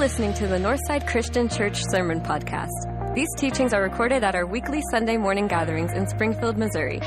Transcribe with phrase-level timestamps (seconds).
[0.00, 3.14] listening to the Northside Christian Church Sermon Podcast.
[3.14, 7.00] These teachings are recorded at our weekly Sunday morning gatherings in Springfield, Missouri.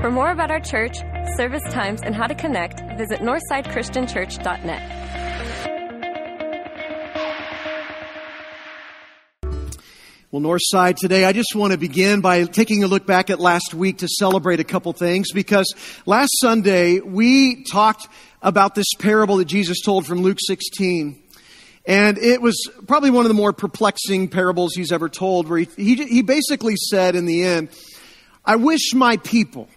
[0.00, 0.98] For more about our church,
[1.36, 5.00] service times, and how to connect, visit northsidechristianchurch.net.
[10.30, 13.74] Well, Northside, today I just want to begin by taking a look back at last
[13.74, 15.74] week to celebrate a couple things because
[16.06, 18.06] last Sunday we talked
[18.40, 21.23] about this parable that Jesus told from Luke 16.
[21.86, 25.68] And it was probably one of the more perplexing parables he's ever told, where he,
[25.76, 27.68] he, he basically said in the end,
[28.44, 29.68] I wish my people,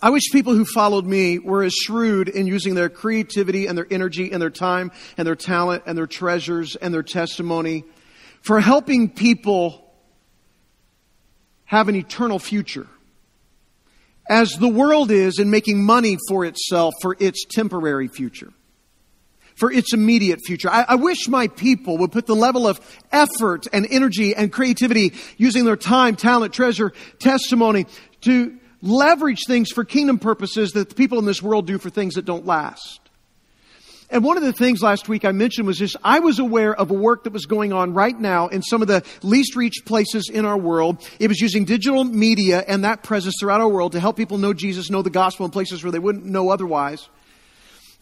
[0.00, 3.86] I wish people who followed me were as shrewd in using their creativity and their
[3.90, 7.84] energy and their time and their talent and their treasures and their testimony
[8.42, 9.92] for helping people
[11.64, 12.86] have an eternal future.
[14.28, 18.52] As the world is in making money for itself for its temporary future
[19.54, 20.68] for its immediate future.
[20.70, 22.80] I, I, wish my people would put the level of
[23.12, 27.86] effort and energy and creativity using their time, talent, treasure, testimony
[28.22, 32.14] to leverage things for kingdom purposes that the people in this world do for things
[32.14, 33.00] that don't last.
[34.10, 36.90] And one of the things last week I mentioned was this I was aware of
[36.90, 40.30] a work that was going on right now in some of the least reached places
[40.32, 41.02] in our world.
[41.18, 44.52] It was using digital media and that presence throughout our world to help people know
[44.52, 47.08] Jesus, know the gospel in places where they wouldn't know otherwise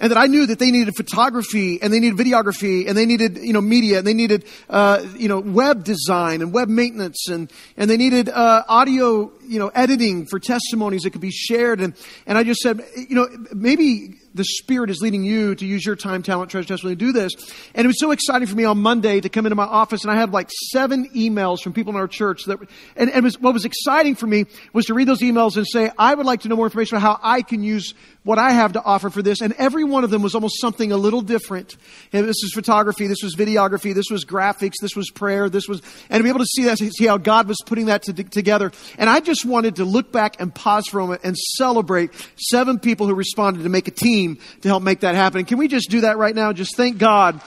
[0.01, 3.39] and that I knew that they needed photography and they needed videography and they needed,
[3.39, 7.51] you know, media and they needed, uh, you know, web design and web maintenance and,
[7.77, 11.81] and they needed, uh, audio, you know, editing for testimonies that could be shared.
[11.81, 11.95] And,
[12.27, 15.97] and I just said, you know, maybe the Spirit is leading you to use your
[15.97, 17.33] time, talent, treasure, testimony to do this.
[17.75, 20.11] And it was so exciting for me on Monday to come into my office and
[20.11, 22.59] I had like seven emails from people in our church that,
[22.97, 25.91] and, and was, what was exciting for me was to read those emails and say,
[25.99, 27.95] I would like to know more information about how I can use
[28.25, 29.41] what I have to offer for this.
[29.41, 31.77] And every one of them was almost something a little different.
[32.13, 35.83] And this was photography, this was videography, this was graphics, this was prayer, this was,
[36.09, 38.71] and to be able to see that, see how God was putting that to, together.
[38.97, 42.79] And I just wanted to look back and pause for a moment and celebrate seven
[42.79, 44.22] people who responded to make a team
[44.63, 45.45] to help make that happen.
[45.45, 46.53] Can we just do that right now?
[46.53, 47.41] Just thank God.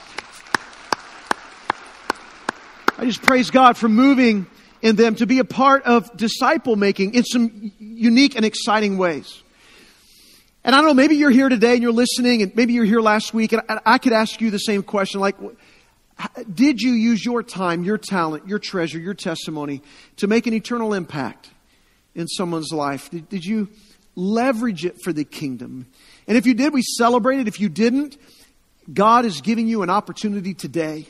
[2.98, 4.46] I just praise God for moving
[4.80, 9.42] in them to be a part of disciple making in some unique and exciting ways.
[10.64, 13.00] And I don't know, maybe you're here today and you're listening, and maybe you're here
[13.00, 15.36] last week, and I could ask you the same question like,
[16.52, 19.82] did you use your time, your talent, your treasure, your testimony
[20.16, 21.50] to make an eternal impact
[22.14, 23.10] in someone's life?
[23.10, 23.68] Did, did you
[24.14, 25.86] leverage it for the kingdom?
[26.28, 27.48] And if you did, we celebrate it.
[27.48, 28.16] If you didn't,
[28.92, 31.06] God is giving you an opportunity today,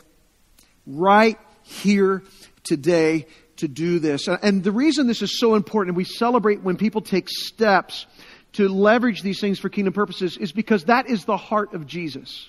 [0.87, 2.23] right here
[2.65, 4.29] today, to do this.
[4.29, 8.07] And the reason this is so important, and we celebrate when people take steps
[8.53, 12.49] to leverage these things for kingdom purposes is because that is the heart of Jesus.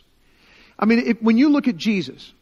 [0.79, 2.33] I mean, if, when you look at Jesus,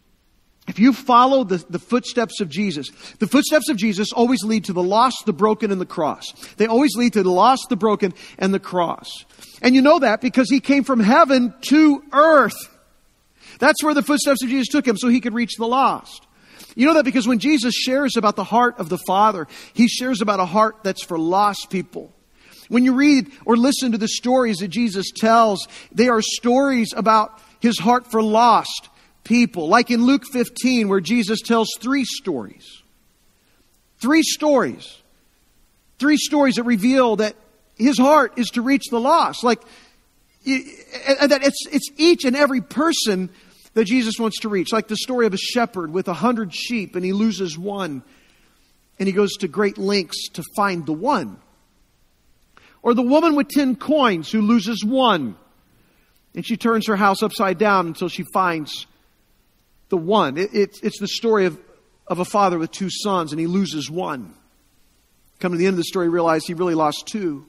[0.67, 2.89] if you follow the, the footsteps of Jesus,
[3.19, 6.31] the footsteps of Jesus always lead to the lost, the broken, and the cross.
[6.57, 9.07] They always lead to the lost, the broken, and the cross.
[9.61, 12.55] And you know that because he came from heaven to earth.
[13.59, 16.25] That's where the footsteps of Jesus took him so he could reach the lost.
[16.75, 20.21] You know that because when Jesus shares about the heart of the Father, he shares
[20.21, 22.11] about a heart that's for lost people.
[22.69, 27.39] When you read or listen to the stories that Jesus tells, they are stories about
[27.59, 28.89] his heart for lost
[29.25, 29.67] people.
[29.67, 32.81] Like in Luke 15, where Jesus tells three stories.
[33.97, 35.01] Three stories.
[35.99, 37.35] Three stories that reveal that
[37.75, 39.43] his heart is to reach the lost.
[39.43, 39.61] Like,
[40.45, 43.29] that it's, it's each and every person
[43.73, 44.71] that Jesus wants to reach.
[44.71, 48.03] Like the story of a shepherd with a hundred sheep and he loses one.
[48.97, 51.37] And he goes to great lengths to find the one.
[52.81, 55.35] Or the woman with 10 coins who loses one.
[56.33, 58.87] And she turns her house upside down until she finds
[59.89, 60.37] the one.
[60.37, 61.59] It, it, it's the story of,
[62.07, 64.33] of a father with two sons, and he loses one.
[65.39, 67.45] Come to the end of the story, realize he really lost two.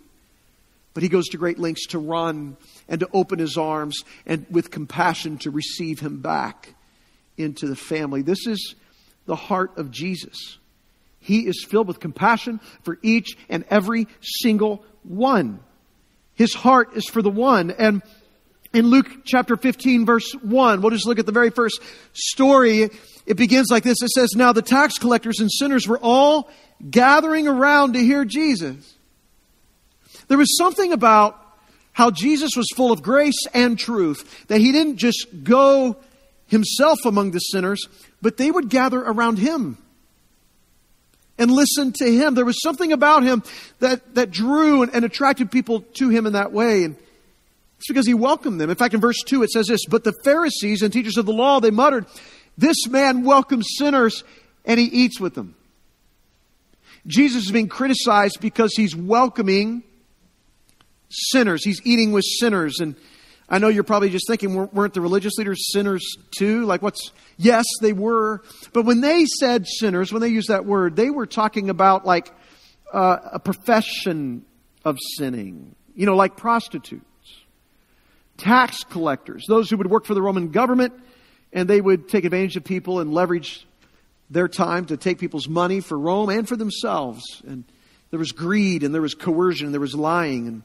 [0.95, 2.57] But he goes to great lengths to run
[2.89, 6.75] and to open his arms and with compassion to receive him back
[7.37, 8.23] into the family.
[8.23, 8.75] This is
[9.27, 10.59] the heart of Jesus.
[11.21, 15.61] He is filled with compassion for each and every single one.
[16.35, 17.73] His heart is for the one.
[17.73, 18.03] And
[18.77, 21.81] in Luke chapter 15 verse 1, we'll just look at the very first
[22.13, 22.91] story.
[23.25, 24.03] It begins like this.
[24.03, 26.51] It says, Now the tax collectors and sinners were all
[26.91, 28.95] gathering around to hear Jesus.
[30.29, 31.41] There was something about
[31.93, 35.97] how Jesus was full of grace and truth, that he didn't just go
[36.47, 37.83] himself among the sinners,
[38.21, 39.79] but they would gather around him
[41.39, 42.35] and listen to him.
[42.35, 43.43] There was something about him
[43.79, 46.85] that, that drew and, and attracted people to him in that way.
[46.85, 46.97] And
[47.87, 48.69] It's because he welcomed them.
[48.69, 51.33] In fact, in verse 2, it says this But the Pharisees and teachers of the
[51.33, 52.07] law, they muttered,
[52.59, 54.25] This man welcomes sinners
[54.65, 55.55] and he eats with them.
[57.07, 59.85] Jesus is being criticized because he's welcoming
[61.09, 61.65] sinners.
[61.65, 62.81] He's eating with sinners.
[62.81, 62.97] And
[63.49, 66.05] I know you're probably just thinking, weren't the religious leaders sinners
[66.37, 66.65] too?
[66.65, 67.13] Like, what's.
[67.37, 68.43] Yes, they were.
[68.73, 72.33] But when they said sinners, when they used that word, they were talking about like
[72.93, 74.45] uh, a profession
[74.85, 77.05] of sinning, you know, like prostitutes,
[78.37, 80.95] tax collectors, those who would work for the Roman government
[81.53, 83.67] and they would take advantage of people and leverage
[84.31, 87.43] their time to take people's money for Rome and for themselves.
[87.47, 87.65] And
[88.11, 90.63] there was greed and there was coercion and there was lying and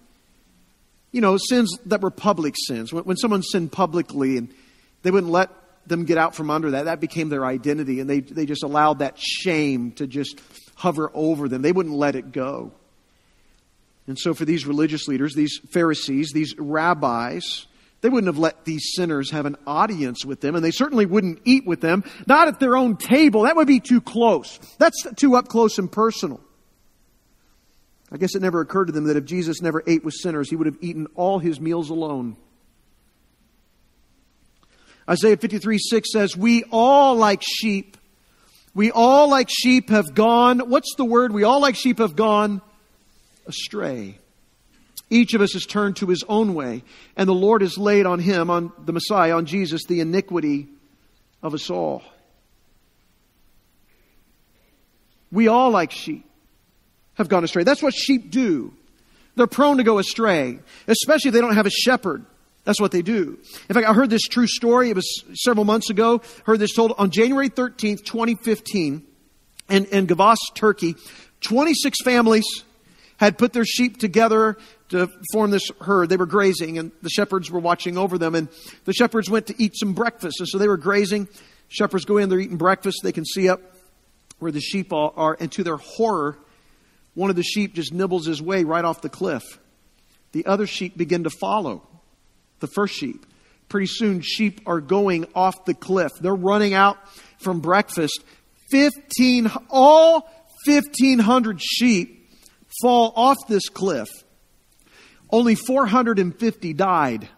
[1.11, 2.93] you know, sins that were public sins.
[2.93, 4.53] When, when someone sinned publicly and
[5.03, 5.49] they wouldn't let
[5.85, 7.99] them get out from under that, that became their identity.
[7.99, 10.39] And they, they just allowed that shame to just
[10.75, 11.61] hover over them.
[11.61, 12.71] They wouldn't let it go.
[14.07, 17.67] And so, for these religious leaders, these Pharisees, these rabbis,
[18.01, 21.41] they wouldn't have let these sinners have an audience with them, and they certainly wouldn't
[21.45, 23.43] eat with them, not at their own table.
[23.43, 24.59] That would be too close.
[24.79, 26.41] That's too up close and personal.
[28.11, 30.55] I guess it never occurred to them that if Jesus never ate with sinners, he
[30.55, 32.35] would have eaten all his meals alone.
[35.07, 37.97] Isaiah 53 6 says, We all like sheep,
[38.73, 41.31] we all like sheep have gone, what's the word?
[41.31, 42.61] We all like sheep have gone
[43.51, 44.17] astray.
[45.09, 46.83] Each of us has turned to his own way,
[47.17, 50.67] and the Lord has laid on him, on the Messiah, on Jesus, the iniquity
[51.43, 52.01] of us all.
[55.31, 56.25] We all like sheep
[57.15, 57.63] have gone astray.
[57.63, 58.73] That's what sheep do.
[59.35, 62.25] They're prone to go astray, especially if they don't have a shepherd.
[62.63, 63.37] That's what they do.
[63.69, 64.89] In fact, I heard this true story.
[64.89, 66.21] It was several months ago.
[66.45, 69.05] Heard this told on January 13th, 2015,
[69.69, 70.95] in, in Gevas, Turkey.
[71.41, 72.45] 26 families
[73.21, 74.57] had put their sheep together
[74.89, 76.09] to form this herd.
[76.09, 78.33] They were grazing, and the shepherds were watching over them.
[78.33, 78.49] And
[78.85, 80.39] the shepherds went to eat some breakfast.
[80.39, 81.29] And so they were grazing.
[81.67, 83.01] Shepherds go in, they're eating breakfast.
[83.03, 83.61] They can see up
[84.39, 86.35] where the sheep are, and to their horror,
[87.13, 89.43] one of the sheep just nibbles his way right off the cliff.
[90.31, 91.87] The other sheep begin to follow
[92.59, 93.23] the first sheep.
[93.69, 96.11] Pretty soon, sheep are going off the cliff.
[96.19, 96.97] They're running out
[97.37, 98.23] from breakfast.
[98.71, 100.27] 15, all
[100.65, 102.20] 1,500 sheep
[102.81, 104.09] fall off this cliff.
[105.29, 107.29] Only 450 died.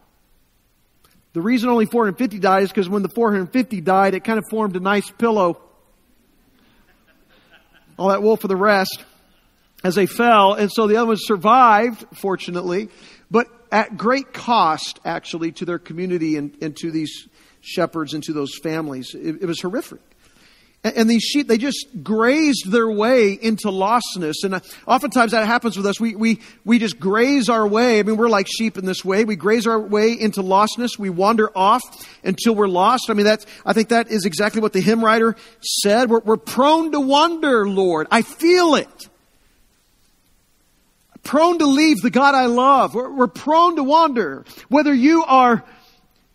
[1.34, 4.76] The reason only 450 died is because when the 450 died, it kind of formed
[4.76, 5.60] a nice pillow.
[7.98, 9.04] All that wool for the rest
[9.84, 10.54] as they fell.
[10.54, 12.90] And so the other ones survived, fortunately,
[13.30, 17.28] but at great cost, actually, to their community and, and to these
[17.62, 19.16] shepherds and to those families.
[19.16, 20.02] It, it was horrific.
[20.84, 24.44] And, these sheep, they just grazed their way into lostness.
[24.44, 25.98] And uh, oftentimes that happens with us.
[25.98, 28.00] We, we, we just graze our way.
[28.00, 29.24] I mean, we're like sheep in this way.
[29.24, 31.00] We graze our way into lostness.
[31.00, 31.82] We wander off
[32.24, 33.06] until we're lost.
[33.10, 36.10] I mean, that's, I think that is exactly what the hymn writer said.
[36.10, 38.08] We're, we're prone to wander, Lord.
[38.12, 38.90] I feel it
[41.24, 42.94] prone to leave the God I love.
[42.94, 44.44] We're, we're prone to wander.
[44.68, 45.64] Whether you are,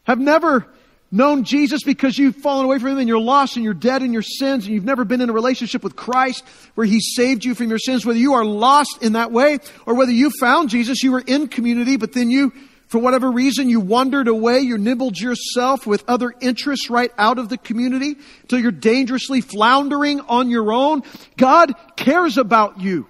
[0.04, 0.66] have never
[1.10, 4.12] known Jesus because you've fallen away from Him and you're lost and you're dead in
[4.12, 6.44] your sins and you've never been in a relationship with Christ
[6.74, 9.94] where He saved you from your sins, whether you are lost in that way or
[9.94, 12.52] whether you found Jesus, you were in community, but then you,
[12.88, 17.48] for whatever reason, you wandered away, you nibbled yourself with other interests right out of
[17.48, 21.02] the community until you're dangerously floundering on your own.
[21.36, 23.06] God cares about you.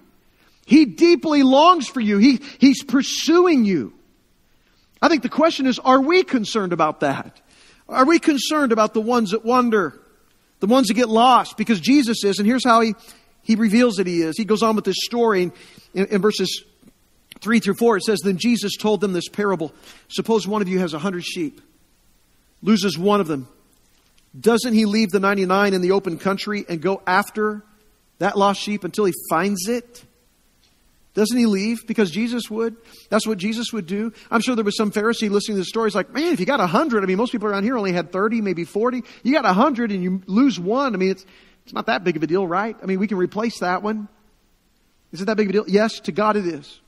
[0.66, 2.18] He deeply longs for you.
[2.18, 3.94] He, he's pursuing you.
[5.00, 7.40] I think the question is, are we concerned about that?
[7.88, 9.99] Are we concerned about the ones that wander,
[10.61, 11.57] the ones that get lost?
[11.57, 12.95] Because Jesus is, and here's how he,
[13.42, 14.37] he reveals that he is.
[14.37, 15.50] He goes on with this story
[15.95, 16.64] in, in verses
[17.40, 17.97] 3 through 4.
[17.97, 19.73] It says, Then Jesus told them this parable.
[20.09, 21.61] Suppose one of you has a hundred sheep,
[22.62, 23.49] loses one of them.
[24.38, 27.62] Doesn't he leave the 99 in the open country and go after
[28.18, 30.04] that lost sheep until he finds it?
[31.18, 31.84] Doesn't he leave?
[31.84, 32.76] Because Jesus would.
[33.10, 34.12] That's what Jesus would do.
[34.30, 35.88] I'm sure there was some Pharisee listening to the story.
[35.88, 37.90] He's like, man, if you got a hundred, I mean, most people around here only
[37.90, 39.02] had 30, maybe 40.
[39.25, 40.94] You got a hundred and you lose one.
[40.94, 41.26] I mean, it's,
[41.64, 42.76] it's not that big of a deal, right?
[42.80, 44.06] I mean, we can replace that one.
[45.10, 45.64] Is it that big of a deal?
[45.66, 46.78] Yes, to God it is.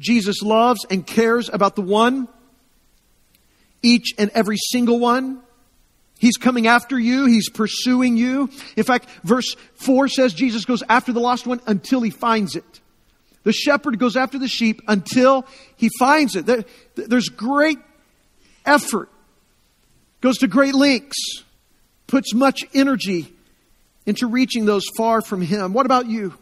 [0.00, 2.26] Jesus loves and cares about the one,
[3.84, 5.40] each and every single one.
[6.18, 7.26] He's coming after you.
[7.26, 8.50] He's pursuing you.
[8.76, 12.80] In fact, verse 4 says Jesus goes after the lost one until he finds it.
[13.44, 15.46] The shepherd goes after the sheep until
[15.76, 16.46] he finds it.
[16.96, 17.78] There's great
[18.66, 19.10] effort,
[20.20, 21.44] goes to great lengths,
[22.06, 23.32] puts much energy
[24.06, 25.72] into reaching those far from him.
[25.72, 26.34] What about you?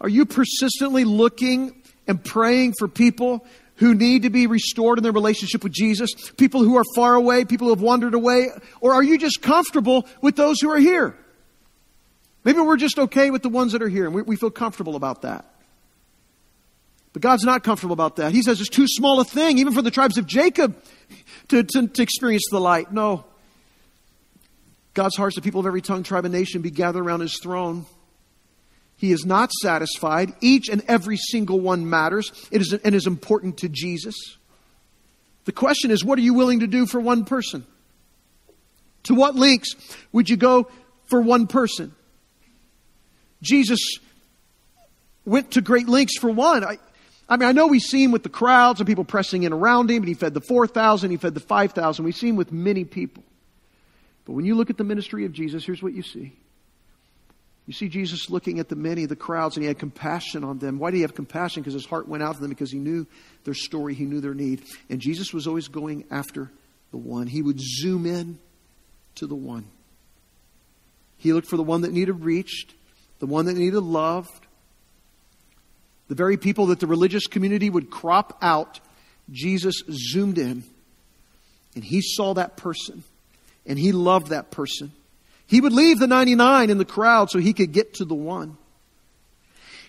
[0.00, 3.44] Are you persistently looking and praying for people
[3.76, 6.10] who need to be restored in their relationship with Jesus?
[6.36, 8.48] People who are far away, people who have wandered away?
[8.80, 11.16] Or are you just comfortable with those who are here?
[12.44, 14.96] Maybe we're just okay with the ones that are here and we, we feel comfortable
[14.96, 15.44] about that.
[17.12, 18.32] But God's not comfortable about that.
[18.32, 20.76] He says it's too small a thing, even for the tribes of Jacob,
[21.48, 22.92] to, to, to experience the light.
[22.92, 23.24] No.
[24.94, 27.86] God's hearts, the people of every tongue, tribe, and nation be gathered around his throne.
[28.96, 30.32] He is not satisfied.
[30.40, 32.30] Each and every single one matters.
[32.50, 34.14] It is and is important to Jesus.
[35.44, 37.66] The question is, what are you willing to do for one person?
[39.04, 39.74] To what lengths
[40.12, 40.70] would you go
[41.06, 41.94] for one person?
[43.42, 43.80] Jesus
[45.24, 46.64] went to great lengths for one.
[46.64, 46.78] I,
[47.32, 49.90] I mean, I know we see him with the crowds and people pressing in around
[49.90, 52.04] him, and he fed the 4,000, he fed the 5,000.
[52.04, 53.22] We see him with many people.
[54.26, 56.36] But when you look at the ministry of Jesus, here's what you see.
[57.66, 60.78] You see Jesus looking at the many, the crowds, and he had compassion on them.
[60.78, 61.62] Why did he have compassion?
[61.62, 63.06] Because his heart went out to them because he knew
[63.44, 64.60] their story, he knew their need.
[64.90, 66.50] And Jesus was always going after
[66.90, 67.28] the one.
[67.28, 68.40] He would zoom in
[69.14, 69.64] to the one.
[71.16, 72.74] He looked for the one that needed reached,
[73.20, 74.41] the one that needed loved,
[76.12, 78.80] the very people that the religious community would crop out.
[79.30, 80.62] Jesus zoomed in
[81.74, 83.02] and he saw that person
[83.64, 84.92] and he loved that person.
[85.46, 88.58] He would leave the 99 in the crowd so he could get to the one.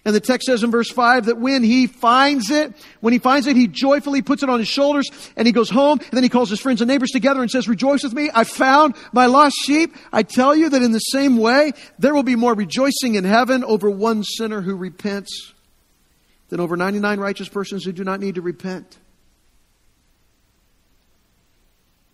[0.05, 3.45] And the text says in verse 5 that when he finds it, when he finds
[3.45, 6.29] it, he joyfully puts it on his shoulders and he goes home and then he
[6.29, 8.29] calls his friends and neighbors together and says, rejoice with me.
[8.33, 9.93] I found my lost sheep.
[10.13, 13.65] I tell you that in the same way, there will be more rejoicing in heaven
[13.65, 15.52] over one sinner who repents
[16.53, 18.99] than over 99 righteous persons who do not need to repent.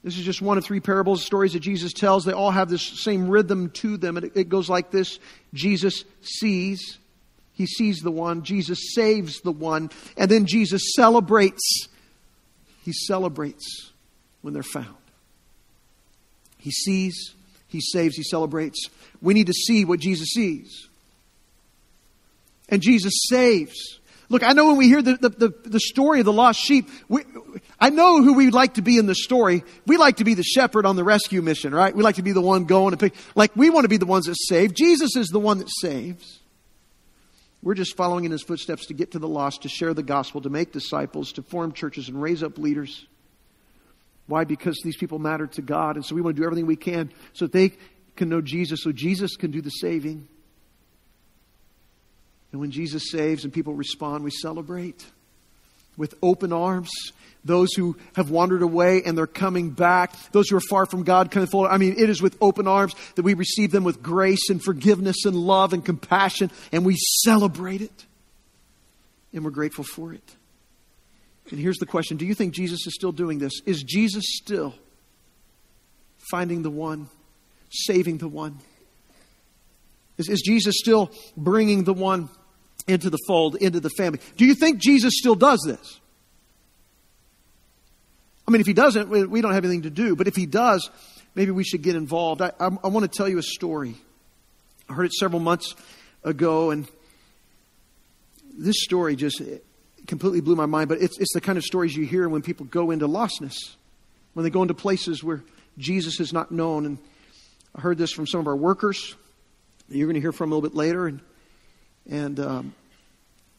[0.01, 2.24] This is just one of three parables, stories that Jesus tells.
[2.24, 4.15] They all have this same rhythm to them.
[4.15, 5.19] And it goes like this
[5.53, 7.00] Jesus sees,
[7.51, 8.43] he sees the one.
[8.43, 9.89] Jesus saves the one.
[10.15, 11.89] And then Jesus celebrates.
[12.86, 13.91] He celebrates
[14.41, 14.96] when they're found.
[16.60, 17.36] He sees,
[17.67, 18.88] he saves, he celebrates.
[19.22, 20.88] We need to see what Jesus sees.
[22.69, 23.99] And Jesus saves.
[24.29, 26.88] Look, I know when we hear the, the, the, the story of the lost sheep,
[27.07, 27.24] we,
[27.79, 29.63] I know who we'd like to be in the story.
[29.88, 31.95] We like to be the shepherd on the rescue mission, right?
[31.95, 33.15] We like to be the one going and pick.
[33.33, 34.75] Like, we want to be the ones that save.
[34.75, 36.39] Jesus is the one that saves.
[37.63, 40.41] We're just following in his footsteps to get to the lost, to share the gospel,
[40.41, 43.05] to make disciples, to form churches and raise up leaders.
[44.27, 44.43] Why?
[44.43, 45.95] Because these people matter to God.
[45.95, 47.74] And so we want to do everything we can so that they
[48.15, 50.27] can know Jesus, so Jesus can do the saving.
[52.51, 55.06] And when Jesus saves and people respond, we celebrate
[55.98, 56.89] with open arms.
[57.46, 60.13] Those who have wandered away and they're coming back.
[60.32, 61.70] Those who are far from God coming forward.
[61.70, 65.25] I mean, it is with open arms that we receive them with grace and forgiveness
[65.25, 68.06] and love and compassion, and we celebrate it.
[69.32, 70.36] And we're grateful for it.
[71.51, 73.53] And here's the question Do you think Jesus is still doing this?
[73.65, 74.74] Is Jesus still
[76.32, 77.10] finding the one,
[77.70, 78.60] saving the one?
[80.20, 82.30] Is, is Jesus still bringing the one
[82.88, 84.20] into the fold, into the family.
[84.38, 86.00] Do you think Jesus still does this?
[88.48, 90.16] I mean, if he doesn't, we don't have anything to do.
[90.16, 90.90] But if he does,
[91.36, 92.42] maybe we should get involved.
[92.42, 93.96] I, I, I want to tell you a story.
[94.90, 95.76] I heard it several months
[96.24, 96.88] ago, and
[98.58, 99.42] this story just
[100.08, 100.90] completely blew my mind.
[100.90, 103.76] But it's, it's the kind of stories you hear when people go into lostness,
[104.34, 105.44] when they go into places where
[105.78, 106.88] Jesus is not known.
[106.88, 106.98] And
[107.76, 109.16] I heard this from some of our workers.
[109.89, 111.08] You're going to hear from a little bit later.
[111.08, 111.22] And
[112.10, 112.75] and um,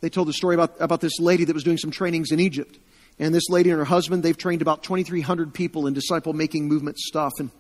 [0.01, 2.79] they told the story about, about this lady that was doing some trainings in Egypt.
[3.19, 6.99] And this lady and her husband, they've trained about 2,300 people in disciple making movement
[6.99, 7.33] stuff.
[7.39, 7.51] And,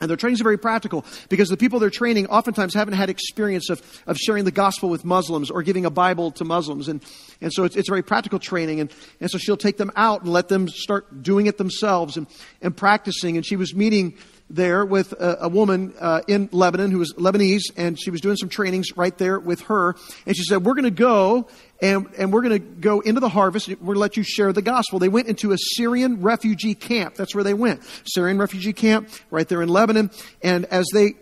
[0.00, 3.68] and their trainings are very practical because the people they're training oftentimes haven't had experience
[3.68, 6.88] of, of sharing the gospel with Muslims or giving a Bible to Muslims.
[6.88, 7.04] And,
[7.40, 8.80] and so it's, it's very practical training.
[8.80, 12.26] And, and so she'll take them out and let them start doing it themselves and,
[12.62, 13.36] and practicing.
[13.36, 14.16] And she was meeting
[14.54, 18.36] there with a, a woman uh, in Lebanon who was Lebanese, and she was doing
[18.36, 19.96] some trainings right there with her.
[20.26, 21.48] And she said, "We're going to go
[21.80, 23.68] and, and we're going to go into the harvest.
[23.68, 27.14] We're going to let you share the gospel." They went into a Syrian refugee camp.
[27.14, 27.82] That's where they went.
[28.04, 30.10] Syrian refugee camp right there in Lebanon.
[30.42, 31.14] And as they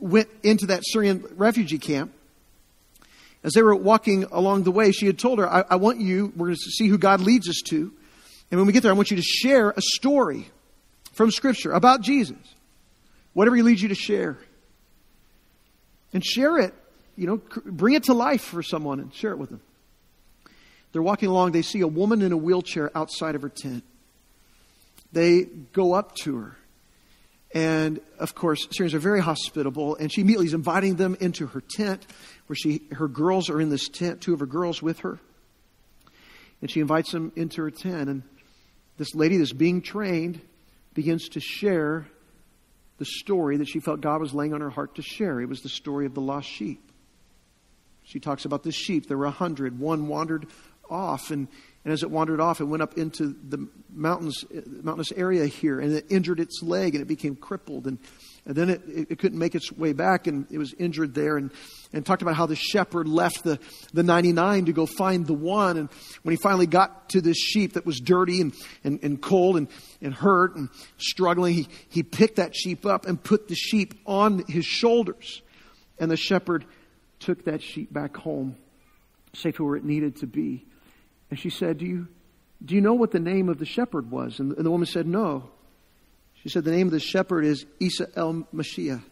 [0.00, 2.12] went into that Syrian refugee camp,
[3.44, 6.32] as they were walking along the way, she had told her, I, I want you,
[6.36, 7.92] we're going to see who God leads us to.
[8.50, 10.48] And when we get there, I want you to share a story
[11.12, 12.36] from Scripture about Jesus.
[13.32, 14.38] Whatever He leads you to share.
[16.12, 16.74] And share it,
[17.16, 19.62] you know, bring it to life for someone and share it with them.
[20.92, 23.82] They're walking along, they see a woman in a wheelchair outside of her tent.
[25.12, 26.56] They go up to her.
[27.54, 31.60] And of course, Syrians are very hospitable, and she immediately is inviting them into her
[31.60, 32.06] tent,
[32.46, 35.18] where she her girls are in this tent, two of her girls with her.
[36.62, 38.22] And she invites them into her tent, and
[38.96, 40.40] this lady that's being trained
[40.94, 42.06] begins to share
[42.98, 45.40] the story that she felt God was laying on her heart to share.
[45.40, 46.92] It was the story of the lost sheep.
[48.04, 49.06] She talks about the sheep.
[49.06, 49.78] There were a hundred.
[49.78, 50.46] One wandered
[50.90, 51.48] off, and,
[51.84, 55.80] and as it wandered off, it went up into the mountains, uh, mountainous area here,
[55.80, 57.86] and it injured its leg, and it became crippled.
[57.86, 57.98] And
[58.44, 61.50] and then it, it, couldn't make its way back and it was injured there and,
[61.92, 63.58] and talked about how the shepherd left the,
[63.92, 65.76] the 99 to go find the one.
[65.76, 65.88] And
[66.22, 69.68] when he finally got to this sheep that was dirty and, and, and cold and,
[70.00, 74.44] and hurt and struggling, he, he picked that sheep up and put the sheep on
[74.48, 75.42] his shoulders.
[75.98, 76.64] And the shepherd
[77.20, 78.56] took that sheep back home,
[79.34, 80.64] safe to where it needed to be.
[81.30, 82.08] And she said, Do you,
[82.64, 84.38] do you know what the name of the shepherd was?
[84.38, 85.50] And and the woman said, No.
[86.42, 89.02] She said the name of the shepherd is Isa el Mashiach,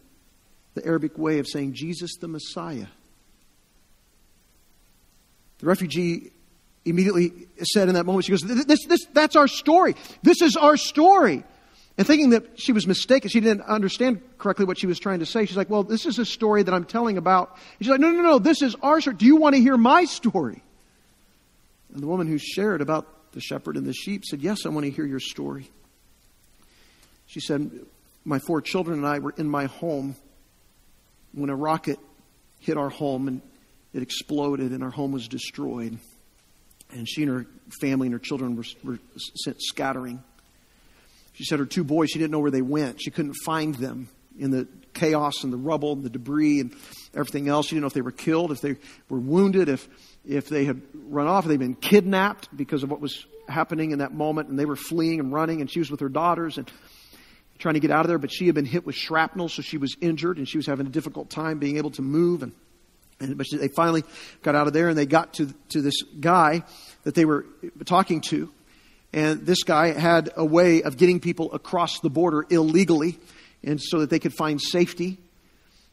[0.74, 2.86] the Arabic way of saying Jesus the Messiah.
[5.58, 6.30] The refugee
[6.84, 9.94] immediately said in that moment, she goes, this, this, That's our story.
[10.22, 11.44] This is our story.
[11.98, 15.26] And thinking that she was mistaken, she didn't understand correctly what she was trying to
[15.26, 15.44] say.
[15.44, 17.50] She's like, Well, this is a story that I'm telling about.
[17.78, 19.16] And she's like, No, no, no, this is our story.
[19.16, 20.62] Do you want to hear my story?
[21.92, 24.86] And the woman who shared about the shepherd and the sheep said, Yes, I want
[24.86, 25.70] to hear your story.
[27.26, 27.70] She said,
[28.24, 30.16] My four children and I were in my home
[31.32, 31.98] when a rocket
[32.60, 33.42] hit our home and
[33.92, 35.98] it exploded and our home was destroyed.
[36.92, 37.46] And she and her
[37.80, 38.98] family and her children were, were
[39.36, 40.22] sent scattering.
[41.32, 43.00] She said her two boys, she didn't know where they went.
[43.00, 44.08] She couldn't find them
[44.38, 46.74] in the chaos and the rubble and the debris and
[47.14, 47.66] everything else.
[47.66, 48.76] She didn't know if they were killed, if they
[49.08, 49.88] were wounded, if,
[50.26, 53.98] if they had run off, if they'd been kidnapped because of what was happening in
[53.98, 54.48] that moment.
[54.48, 56.58] And they were fleeing and running, and she was with her daughters.
[56.58, 56.70] And
[57.60, 59.76] trying to get out of there, but she had been hit with shrapnel, so she
[59.76, 62.42] was injured and she was having a difficult time being able to move.
[62.42, 62.52] And,
[63.20, 64.02] and but they finally
[64.42, 66.64] got out of there and they got to to this guy
[67.04, 67.46] that they were
[67.84, 68.50] talking to,
[69.12, 73.18] and this guy had a way of getting people across the border illegally,
[73.62, 75.18] and so that they could find safety.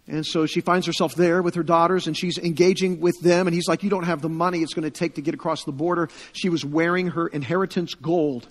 [0.09, 3.45] And so she finds herself there with her daughters and she's engaging with them.
[3.45, 5.65] And he's like, You don't have the money it's going to take to get across
[5.65, 6.07] the border.
[6.31, 8.47] She was wearing her inheritance gold.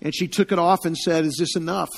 [0.00, 1.90] And she took it off and said, Is this enough?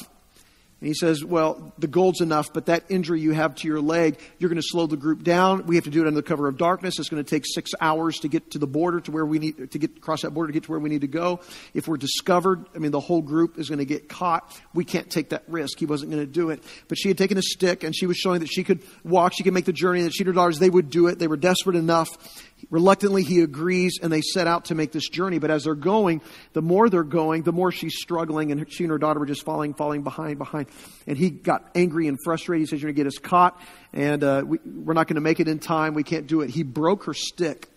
[0.83, 4.19] And he says, Well, the gold's enough, but that injury you have to your leg,
[4.41, 5.65] you're going to slow the group down.
[5.67, 6.99] We have to do it under the cover of darkness.
[6.99, 9.71] It's going to take six hours to get to the border to where we need
[9.71, 11.39] to get across that border to get to where we need to go.
[11.73, 14.61] If we're discovered, I mean, the whole group is going to get caught.
[14.75, 15.79] We can't take that risk.
[15.79, 16.65] He wasn't going to do it.
[16.89, 19.45] But she had taken a stick and she was showing that she could walk, she
[19.45, 21.21] could make the journey, that she and her daughters, they would do it.
[21.21, 22.09] They were desperate enough.
[22.71, 25.39] Reluctantly, he agrees and they set out to make this journey.
[25.39, 26.23] But as they're going,
[26.53, 29.45] the more they're going, the more she's struggling, and she and her daughter were just
[29.45, 30.69] falling, falling behind, behind.
[31.07, 32.63] And he got angry and frustrated.
[32.63, 33.61] He says, You're going to get us caught,
[33.93, 35.95] and uh, we, we're not going to make it in time.
[35.95, 36.51] We can't do it.
[36.51, 37.69] He broke her stick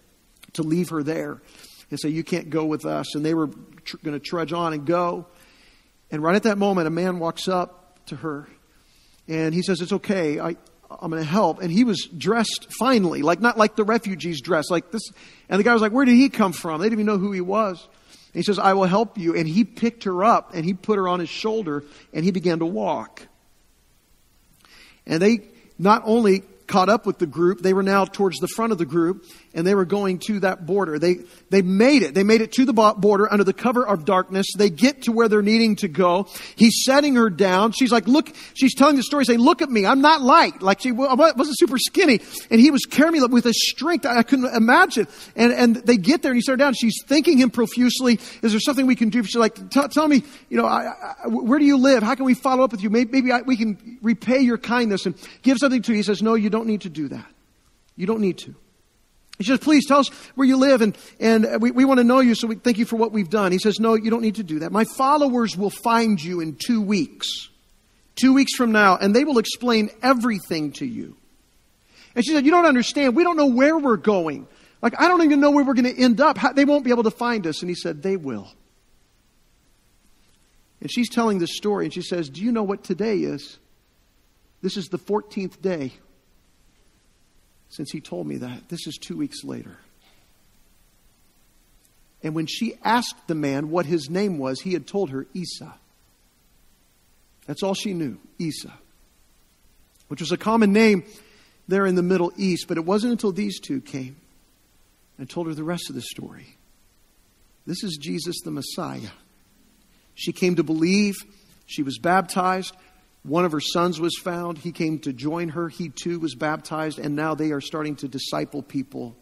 [0.54, 1.42] to leave her there
[1.90, 3.16] and say, You can't go with us.
[3.16, 3.50] And they were
[3.84, 5.28] tr- going to trudge on and go.
[6.12, 8.48] And right at that moment, a man walks up to her
[9.28, 10.40] and he says, It's okay.
[10.40, 10.56] I,
[10.90, 11.62] I'm going to help.
[11.62, 15.02] And he was dressed finely, like not like the refugees dressed, like this.
[15.50, 16.80] And the guy was like, Where did he come from?
[16.80, 17.88] They didn't even know who he was.
[18.12, 19.36] And he says, I will help you.
[19.36, 22.60] And he picked her up and he put her on his shoulder and he began
[22.60, 23.22] to walk.
[25.06, 25.40] And they
[25.78, 27.62] not only caught up with the group.
[27.62, 30.66] They were now towards the front of the group and they were going to that
[30.66, 31.00] border.
[31.00, 32.14] They, they made it.
[32.14, 34.46] They made it to the border under the cover of darkness.
[34.56, 36.28] They get to where they're needing to go.
[36.56, 37.72] He's setting her down.
[37.72, 39.86] She's like, look, she's telling the story saying, look at me.
[39.86, 40.62] I'm not light.
[40.62, 42.20] Like she wasn't super skinny
[42.52, 45.08] and he was carrying me with a strength I couldn't imagine.
[45.36, 46.74] And, and they get there and he set her down.
[46.74, 48.20] She's thanking him profusely.
[48.44, 49.24] Is there something we can do?
[49.24, 50.92] She's like, tell me, you know, I,
[51.24, 52.04] I, where do you live?
[52.04, 52.90] How can we follow up with you?
[52.90, 55.98] Maybe, maybe I, we can repay your kindness and give something to you.
[55.98, 57.26] He says, no, you don't need to do that.
[57.96, 58.56] You don't need to.
[59.38, 62.04] He says, please tell us where you live and, and uh, we, we want to
[62.04, 63.52] know you, so we thank you for what we've done.
[63.52, 64.72] He says, no, you don't need to do that.
[64.72, 67.28] My followers will find you in two weeks.
[68.16, 71.18] Two weeks from now, and they will explain everything to you.
[72.16, 73.14] And she said, you don't understand.
[73.14, 74.48] We don't know where we're going.
[74.82, 76.38] Like, I don't even know where we're going to end up.
[76.38, 77.62] How, they won't be able to find us.
[77.62, 78.48] And he said, they will.
[80.80, 83.58] And she's telling this story, and she says, do you know what today is?
[84.62, 85.92] This is the 14th day
[87.76, 88.70] since he told me that.
[88.70, 89.78] This is two weeks later.
[92.24, 95.76] And when she asked the man what his name was, he had told her Isa.
[97.46, 98.74] That's all she knew, Isa,
[100.08, 101.04] which was a common name
[101.68, 102.68] there in the Middle East.
[102.68, 104.16] But it wasn't until these two came
[105.18, 106.56] and told her the rest of the story.
[107.68, 109.12] This is Jesus the Messiah.
[110.16, 111.16] She came to believe.
[111.66, 112.74] She was baptized.
[113.26, 114.60] One of her sons was found.
[114.60, 115.68] He came to join her.
[115.68, 117.00] He too was baptized.
[117.00, 119.16] And now they are starting to disciple people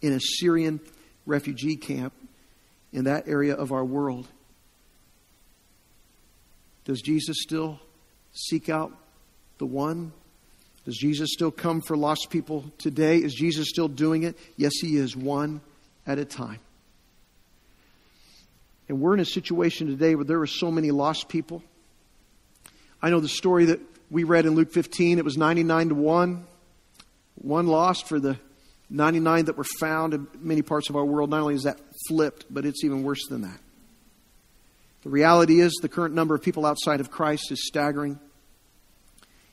[0.00, 0.80] in a Syrian
[1.26, 2.12] refugee camp
[2.92, 4.28] in that area of our world.
[6.84, 7.80] Does Jesus still
[8.32, 8.92] seek out
[9.58, 10.12] the one?
[10.84, 13.18] Does Jesus still come for lost people today?
[13.18, 14.38] Is Jesus still doing it?
[14.56, 15.60] Yes, he is, one
[16.06, 16.60] at a time.
[18.88, 21.64] And we're in a situation today where there are so many lost people.
[23.02, 25.18] I know the story that we read in Luke 15.
[25.18, 26.46] It was 99 to 1.
[27.36, 28.38] One lost for the
[28.90, 31.30] 99 that were found in many parts of our world.
[31.30, 33.58] Not only is that flipped, but it's even worse than that.
[35.02, 38.18] The reality is the current number of people outside of Christ is staggering.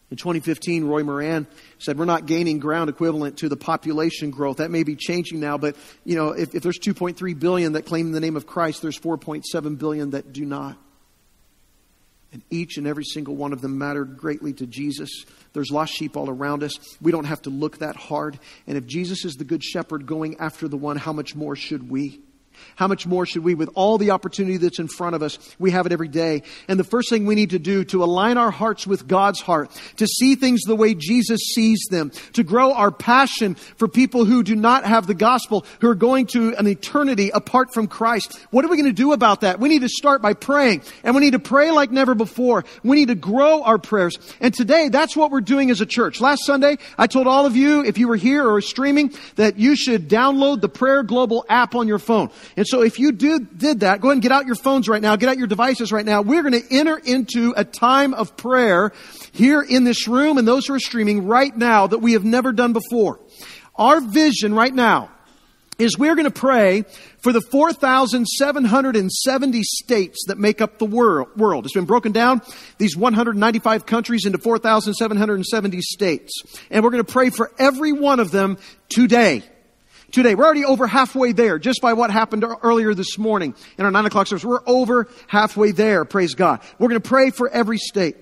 [0.10, 1.48] In 2015, Roy Moran
[1.80, 4.58] said, We're not gaining ground equivalent to the population growth.
[4.58, 8.12] That may be changing now, but you know, if, if there's 2.3 billion that claim
[8.12, 10.78] the name of Christ, there's 4.7 billion that do not.
[12.34, 15.26] And each and every single one of them mattered greatly to Jesus.
[15.54, 16.74] There's lost sheep all around us.
[17.02, 18.38] We don't have to look that hard.
[18.68, 21.90] And if Jesus is the good shepherd going after the one, how much more should
[21.90, 22.22] we?
[22.76, 25.72] How much more should we, with all the opportunity that's in front of us, we
[25.72, 26.43] have it every day.
[26.67, 29.72] And the first thing we need to do to align our hearts with God's heart,
[29.98, 34.43] to see things the way Jesus sees them, to grow our passion for people who
[34.43, 38.38] do not have the gospel, who are going to an eternity apart from Christ.
[38.52, 39.60] What are we going to do about that?
[39.60, 40.84] We need to start by praying.
[41.04, 42.65] And we need to pray like never before.
[42.84, 44.17] We need to grow our prayers.
[44.39, 46.22] And today, that's what we're doing as a church.
[46.22, 49.76] Last Sunday, I told all of you, if you were here or streaming, that you
[49.76, 52.30] should download the Prayer Global app on your phone.
[52.56, 55.02] And so if you do, did that, go ahead and get out your phones right
[55.02, 56.22] now, get out your devices right now.
[56.22, 58.92] We're going to enter into a time of prayer
[59.32, 62.52] here in this room and those who are streaming right now that we have never
[62.52, 63.20] done before.
[63.76, 65.12] Our vision right now
[65.78, 66.84] is we're going to pray
[67.20, 71.66] for the 4,770 states that make up the world.
[71.66, 72.42] It's been broken down,
[72.78, 76.42] these 195 countries, into 4,770 states.
[76.72, 78.58] And we're going to pray for every one of them
[78.90, 79.44] today
[80.12, 80.36] today.
[80.36, 84.06] We're already over halfway there just by what happened earlier this morning in our nine
[84.06, 84.46] o'clock service.
[84.46, 86.62] We're over halfway there, praise God.
[86.80, 88.17] We're going to pray for every state.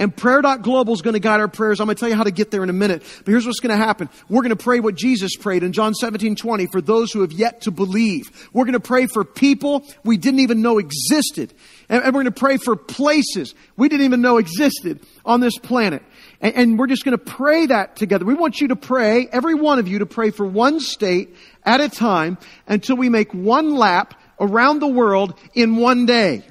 [0.00, 1.78] And prayer.global is going to guide our prayers.
[1.78, 3.02] I'm going to tell you how to get there in a minute.
[3.18, 4.08] But here's what's going to happen.
[4.30, 7.32] We're going to pray what Jesus prayed in John 17, 20 for those who have
[7.32, 8.48] yet to believe.
[8.54, 11.52] We're going to pray for people we didn't even know existed.
[11.90, 16.02] And we're going to pray for places we didn't even know existed on this planet.
[16.40, 18.24] And, and we're just going to pray that together.
[18.24, 21.80] We want you to pray, every one of you to pray for one state at
[21.80, 26.42] a time until we make one lap around the world in one day.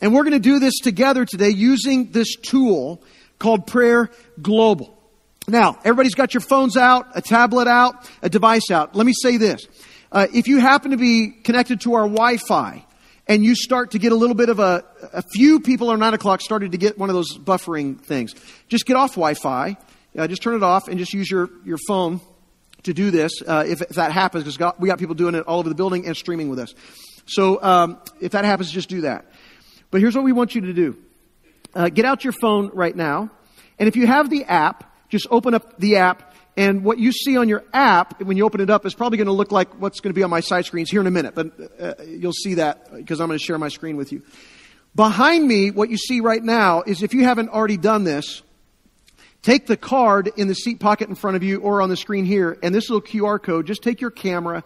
[0.00, 3.02] And we're going to do this together today using this tool
[3.38, 4.92] called Prayer Global.
[5.48, 8.96] Now, everybody's got your phones out, a tablet out, a device out.
[8.96, 9.66] Let me say this.
[10.10, 12.84] Uh, if you happen to be connected to our Wi-Fi,
[13.26, 16.14] and you start to get a little bit of a, a few people on 9
[16.14, 18.34] o'clock started to get one of those buffering things.
[18.68, 19.76] Just get off Wi-Fi,
[20.16, 22.20] uh, just turn it off and just use your, your phone
[22.84, 25.58] to do this uh, if, if, that happens because we got people doing it all
[25.58, 26.74] over the building and streaming with us.
[27.26, 29.26] So um, if that happens, just do that.
[29.90, 30.96] But here's what we want you to do.
[31.74, 33.30] Uh, get out your phone right now.
[33.78, 36.25] And if you have the app, just open up the app
[36.56, 39.26] and what you see on your app, when you open it up, is probably going
[39.26, 41.34] to look like what's going to be on my side screens here in a minute.
[41.34, 44.22] But uh, you'll see that because I'm going to share my screen with you.
[44.94, 48.42] Behind me, what you see right now is if you haven't already done this,
[49.42, 52.24] take the card in the seat pocket in front of you or on the screen
[52.24, 54.64] here, and this little QR code, just take your camera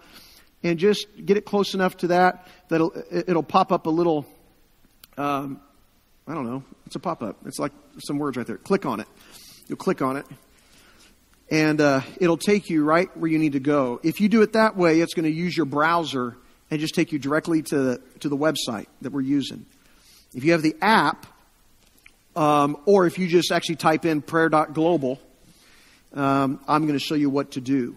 [0.62, 4.24] and just get it close enough to that that it'll, it'll pop up a little,
[5.18, 5.60] um,
[6.28, 7.38] I don't know, it's a pop up.
[7.46, 8.58] It's like some words right there.
[8.58, 9.08] Click on it.
[9.66, 10.26] You'll click on it
[11.50, 14.00] and uh, it'll take you right where you need to go.
[14.02, 16.36] If you do it that way, it's going to use your browser
[16.70, 19.66] and just take you directly to the, to the website that we're using.
[20.34, 21.26] If you have the app,
[22.36, 25.20] um, or if you just actually type in prayer.global,
[26.14, 27.96] um, I'm going to show you what to do.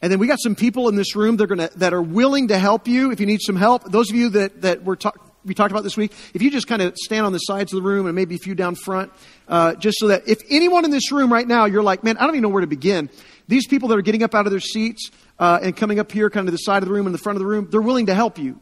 [0.00, 2.48] And then we got some people in this room that are, gonna, that are willing
[2.48, 3.90] to help you if you need some help.
[3.90, 6.66] Those of you that, that were talking we talked about this week, if you just
[6.66, 9.12] kind of stand on the sides of the room and maybe a few down front,
[9.48, 12.26] uh, just so that if anyone in this room right now, you're like, man, I
[12.26, 13.08] don't even know where to begin.
[13.48, 16.28] These people that are getting up out of their seats uh, and coming up here,
[16.30, 17.80] kind of to the side of the room and the front of the room, they're
[17.80, 18.60] willing to help you.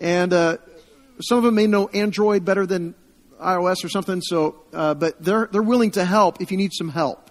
[0.00, 0.58] And uh,
[1.20, 2.94] some of them may know Android better than
[3.40, 6.88] iOS or something, so uh, but they're they're willing to help if you need some
[6.88, 7.24] help.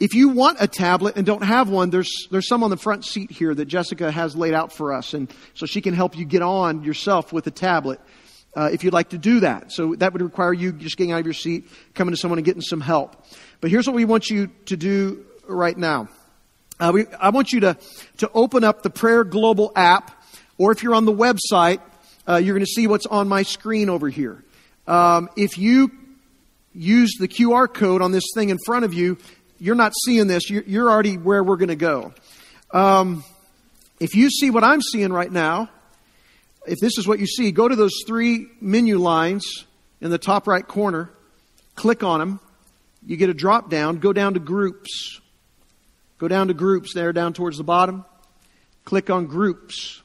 [0.00, 3.04] If you want a tablet and don't have one, there's, there's some on the front
[3.04, 5.14] seat here that Jessica has laid out for us.
[5.14, 8.00] And so she can help you get on yourself with a tablet
[8.56, 9.72] uh, if you'd like to do that.
[9.72, 12.44] So that would require you just getting out of your seat, coming to someone and
[12.44, 13.24] getting some help.
[13.60, 16.08] But here's what we want you to do right now.
[16.78, 17.76] Uh, we, I want you to,
[18.18, 20.24] to open up the Prayer Global app,
[20.58, 21.80] or if you're on the website,
[22.28, 24.42] uh, you're going to see what's on my screen over here.
[24.86, 25.90] Um, if you
[26.74, 29.18] use the QR code on this thing in front of you,
[29.58, 30.50] you're not seeing this.
[30.50, 32.12] You're, you're already where we're going to go.
[32.72, 33.24] Um,
[34.00, 35.70] if you see what I'm seeing right now,
[36.66, 39.64] if this is what you see, go to those three menu lines
[40.00, 41.10] in the top right corner,
[41.74, 42.40] click on them.
[43.06, 45.20] You get a drop down, go down to groups.
[46.18, 48.04] Go down to groups there, down towards the bottom.
[48.84, 50.00] Click on groups.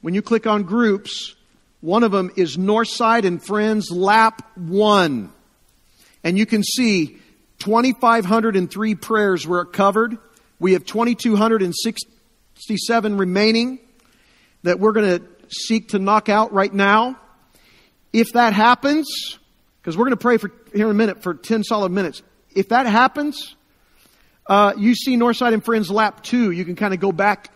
[0.00, 1.34] When you click on groups,
[1.80, 5.32] one of them is Northside and Friends Lap 1.
[6.24, 7.18] And you can see
[7.58, 10.18] 2,503 prayers were covered.
[10.58, 13.78] We have 2,267 remaining
[14.62, 17.18] that we're going to seek to knock out right now.
[18.12, 19.38] If that happens,
[19.80, 22.22] because we're going to pray for here in a minute for 10 solid minutes.
[22.54, 23.56] If that happens,
[24.46, 26.50] uh, you see Northside and Friends Lap 2.
[26.50, 27.50] You can kind of go back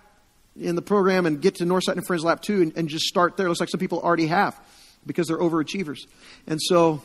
[0.59, 3.37] in the program and get to Northside and Friends Lap 2 and, and just start
[3.37, 3.47] there.
[3.47, 4.59] It looks like some people already have
[5.05, 6.07] because they're overachievers.
[6.47, 7.03] And so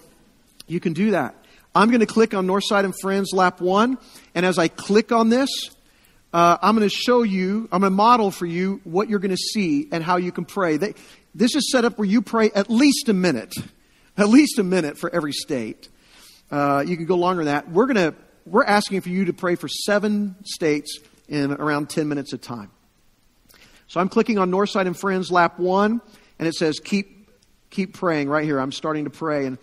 [0.67, 1.35] you can do that.
[1.73, 3.97] I'm going to click on Northside and Friends Lap 1.
[4.35, 5.49] And as I click on this,
[6.33, 9.31] uh, I'm going to show you, I'm going to model for you what you're going
[9.31, 10.77] to see and how you can pray.
[10.77, 10.93] They,
[11.35, 13.53] this is set up where you pray at least a minute,
[14.17, 15.89] at least a minute for every state.
[16.49, 17.69] Uh, you can go longer than that.
[17.69, 18.15] We're going to,
[18.45, 22.71] we're asking for you to pray for seven states in around 10 minutes of time.
[23.87, 26.01] So I'm clicking on Northside and Friends Lap 1,
[26.39, 27.29] and it says keep,
[27.69, 28.59] keep praying right here.
[28.59, 29.45] I'm starting to pray.
[29.45, 29.57] And,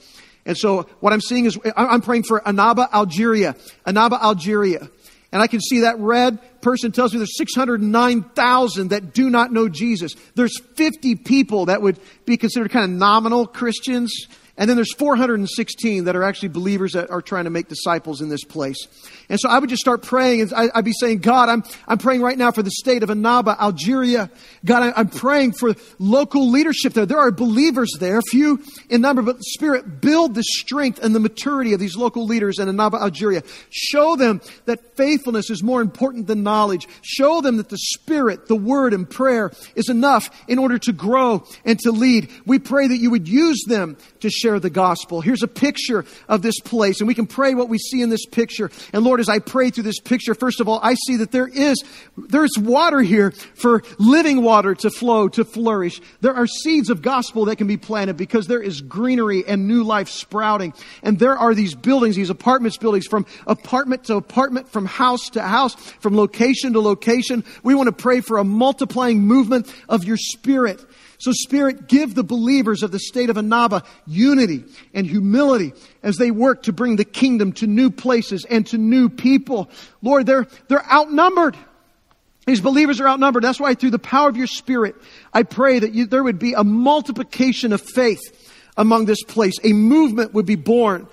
[0.44, 3.54] and so what I'm seeing is I'm praying for Annaba, Algeria.
[3.86, 4.90] Annaba, Algeria.
[5.30, 9.68] And I can see that red person tells me there's 609,000 that do not know
[9.68, 10.14] Jesus.
[10.34, 14.26] There's 50 people that would be considered kind of nominal Christians.
[14.58, 18.28] And then there's 416 that are actually believers that are trying to make disciples in
[18.28, 18.88] this place.
[19.28, 22.22] And so I would just start praying and I'd be saying, God, I'm, I'm praying
[22.22, 24.30] right now for the state of Annaba, Algeria.
[24.64, 27.06] God, I'm praying for local leadership there.
[27.06, 31.72] There are believers there, few in number, but Spirit, build the strength and the maturity
[31.72, 33.44] of these local leaders in Annaba, Algeria.
[33.70, 36.88] Show them that faithfulness is more important than knowledge.
[37.02, 41.44] Show them that the Spirit, the Word, and prayer is enough in order to grow
[41.64, 42.28] and to lead.
[42.44, 45.20] We pray that you would use them to share share the gospel.
[45.20, 48.24] Here's a picture of this place, and we can pray what we see in this
[48.24, 48.70] picture.
[48.94, 51.46] And Lord, as I pray through this picture, first of all, I see that there
[51.46, 51.76] is,
[52.16, 56.00] there's water here for living water to flow, to flourish.
[56.22, 59.84] There are seeds of gospel that can be planted because there is greenery and new
[59.84, 60.72] life sprouting.
[61.02, 65.42] And there are these buildings, these apartments buildings from apartment to apartment, from house to
[65.42, 67.44] house, from location to location.
[67.62, 70.82] We want to pray for a multiplying movement of your spirit
[71.18, 76.30] so, Spirit, give the believers of the state of Annaba unity and humility as they
[76.30, 79.68] work to bring the kingdom to new places and to new people.
[80.00, 81.56] Lord, they're, they're outnumbered.
[82.46, 83.42] These believers are outnumbered.
[83.42, 84.94] That's why through the power of your Spirit,
[85.34, 88.20] I pray that you, there would be a multiplication of faith
[88.76, 89.54] among this place.
[89.64, 91.08] A movement would be born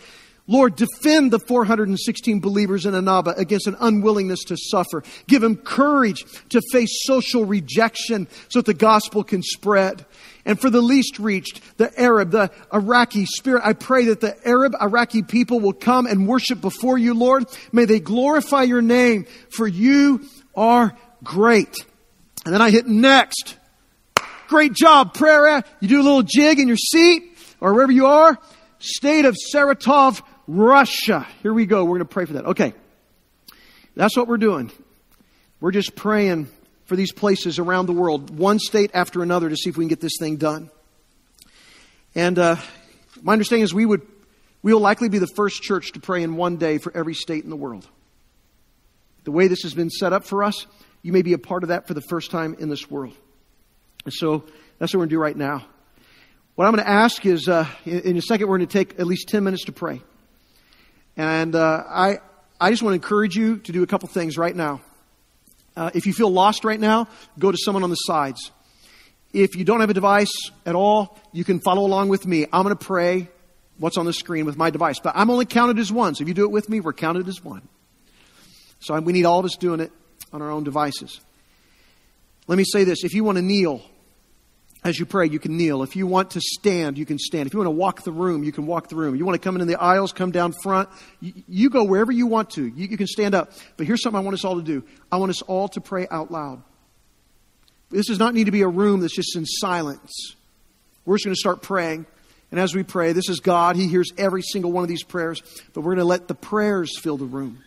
[0.48, 5.04] Lord, defend the 416 believers in Annaba against an unwillingness to suffer.
[5.28, 10.06] Give them courage to face social rejection so that the gospel can spread.
[10.46, 14.76] And for the least reached, the Arab, the Iraqi spirit, I pray that the Arab,
[14.80, 17.46] Iraqi people will come and worship before you, Lord.
[17.72, 20.22] May they glorify your name, for you
[20.56, 21.76] are great.
[22.46, 23.58] And then I hit next.
[24.48, 25.64] Great job, prayer.
[25.80, 28.38] You do a little jig in your seat or wherever you are.
[28.78, 31.28] State of Saratov, Russia.
[31.42, 31.84] Here we go.
[31.84, 32.46] We're going to pray for that.
[32.46, 32.74] Okay.
[33.96, 34.72] That's what we're doing.
[35.60, 36.50] We're just praying
[36.86, 39.90] for these places around the world, one state after another, to see if we can
[39.90, 40.70] get this thing done.
[42.14, 42.58] And uh,
[43.22, 44.02] my understanding is we would
[44.62, 47.44] we will likely be the first church to pray in one day for every state
[47.44, 47.88] in the world.
[49.24, 50.66] The way this has been set up for us,
[51.04, 53.14] you may be a part of that for the first time in this world.
[54.06, 54.44] And so
[54.80, 55.68] that's what we're going to do right now.
[56.56, 59.06] What I'm going to ask is, uh, in, a second, we're going to take at
[59.06, 60.02] least 10 minutes to pray.
[61.18, 62.20] And uh, I,
[62.60, 64.82] I just want to encourage you to do a couple things right now.
[65.76, 68.52] Uh, if you feel lost right now, go to someone on the sides.
[69.34, 70.32] If you don't have a device
[70.66, 72.46] at all, you can follow along with me.
[72.52, 73.30] I'm going to pray
[73.78, 75.00] what's on the screen with my device.
[75.00, 76.16] But I'm only counted as one.
[76.16, 77.68] So if you do it with me, we're counted as one.
[78.80, 79.92] So we need all of us doing it
[80.32, 81.20] on our own devices.
[82.48, 83.82] Let me say this if you want to kneel,
[84.86, 85.82] as you pray, you can kneel.
[85.82, 87.48] If you want to stand, you can stand.
[87.48, 89.16] If you want to walk the room, you can walk the room.
[89.16, 90.90] You want to come into the aisles, come down front.
[91.20, 92.64] You, you go wherever you want to.
[92.64, 93.52] You, you, can stand up.
[93.78, 96.08] But here's something I want us all to do I want us all to pray
[96.12, 96.62] out loud.
[97.90, 100.36] This does not need to be a room that's just in silence.
[101.04, 102.06] We're just going to start praying.
[102.52, 103.76] And as we pray, this is God.
[103.76, 105.42] He hears every single one of these prayers.
[105.74, 107.64] But we're going to let the prayers fill the room.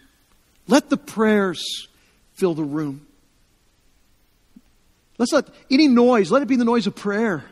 [0.69, 1.89] Let the prayers
[2.35, 3.08] fill the room.
[5.19, 7.45] Let's let any noise, let it be the noise of prayer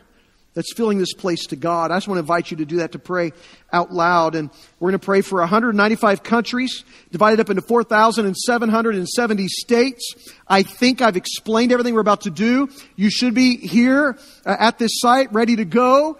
[0.57, 1.91] that's filling this place to God.
[1.91, 3.31] I just want to invite you to do that, to pray
[3.71, 4.33] out loud.
[4.33, 4.49] And
[4.79, 10.15] we're going to pray for 195 countries, divided up into 4,770 states.
[10.47, 12.69] I think I've explained everything we're about to do.
[12.95, 16.17] You should be here uh, at this site, ready to go.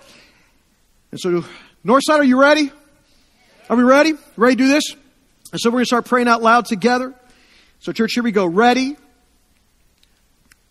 [1.10, 1.43] And so
[1.83, 2.71] Northside, are you ready?
[3.71, 4.13] Are we ready?
[4.36, 4.95] Ready to do this?
[5.51, 7.15] And so we're going to start praying out loud together.
[7.79, 8.45] So, church, here we go.
[8.45, 8.97] Ready,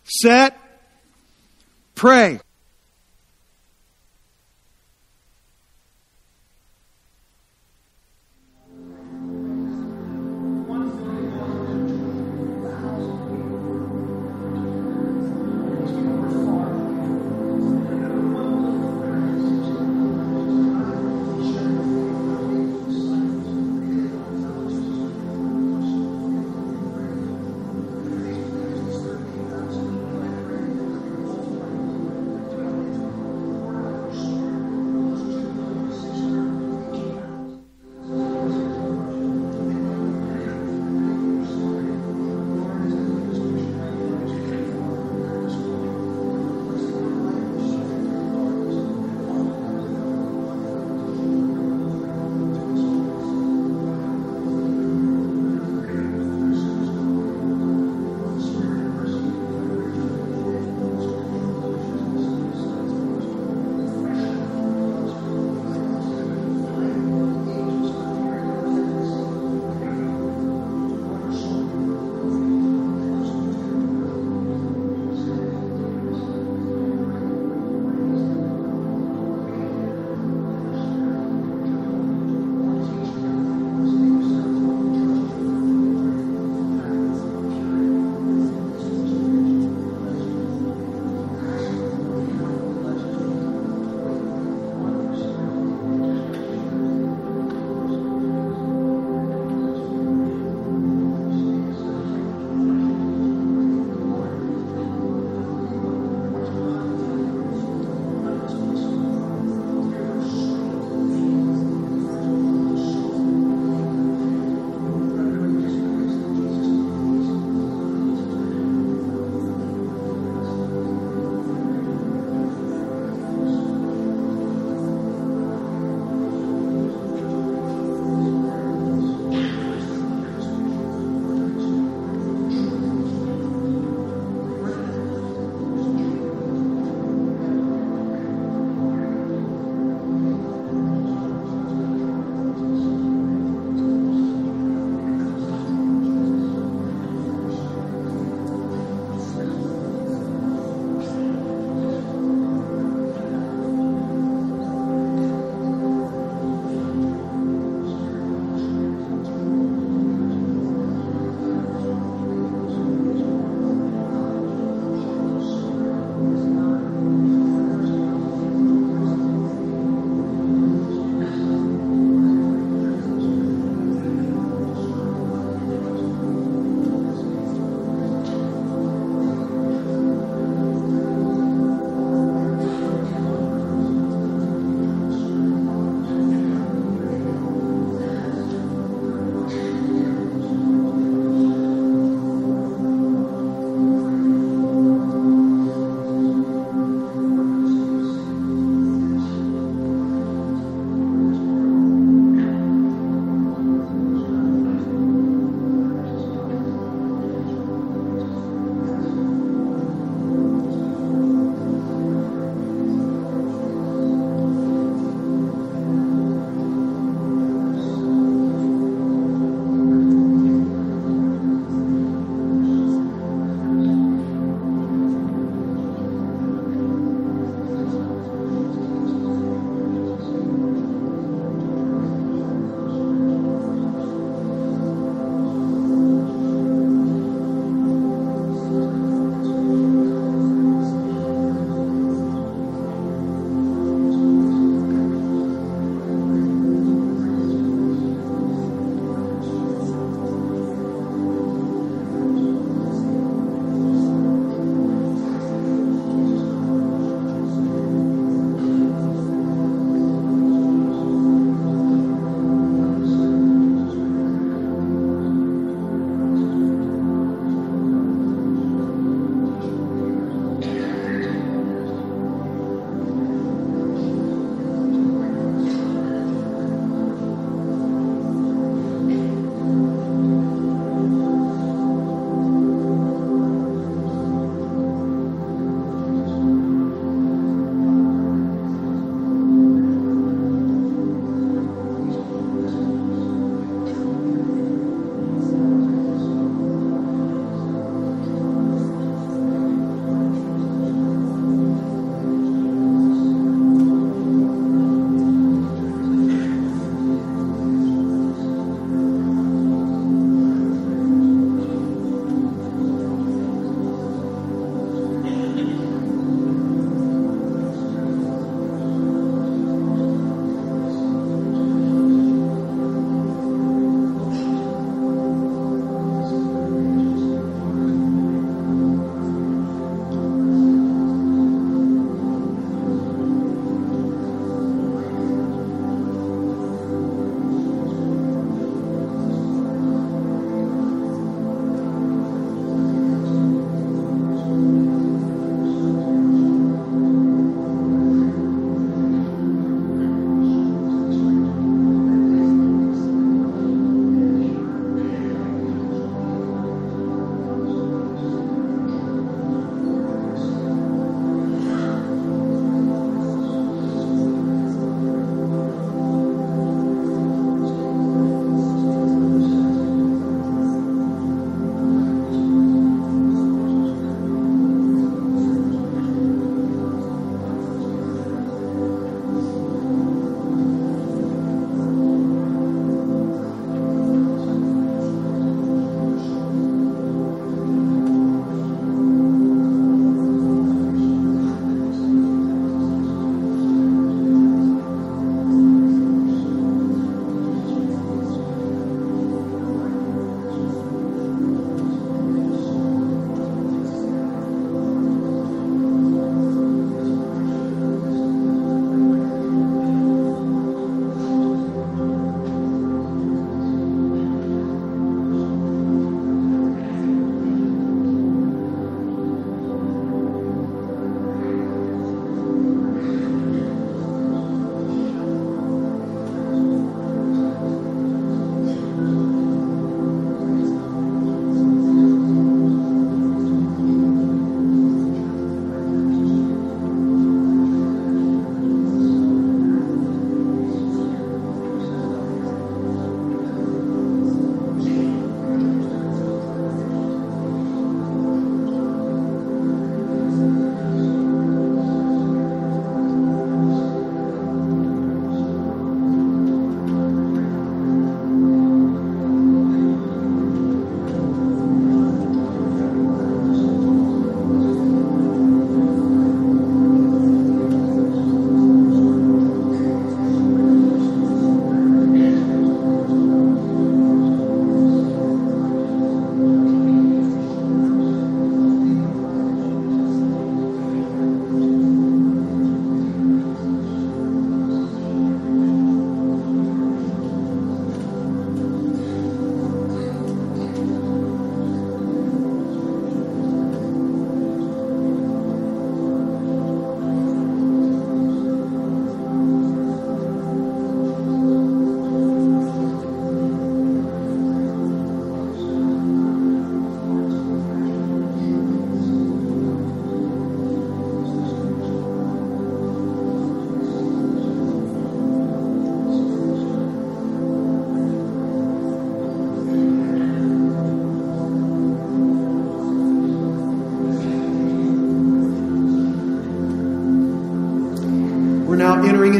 [0.05, 0.57] set,
[1.97, 2.39] pray.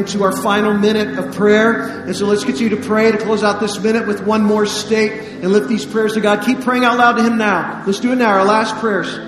[0.07, 2.05] Into our final minute of prayer.
[2.05, 5.41] And so let's continue to pray to close out this minute with one more state
[5.43, 6.45] and lift these prayers to God.
[6.45, 7.83] Keep praying out loud to Him now.
[7.85, 9.26] Let's do it now, our last prayers.